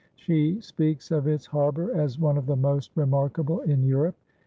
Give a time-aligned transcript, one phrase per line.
[0.15, 4.15] She speaks of its harbour as one of the most remarkable in Europe.